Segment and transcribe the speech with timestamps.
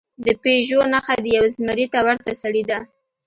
[0.25, 2.79] د پېژو نښه د یو زمري ته ورته سړي ده.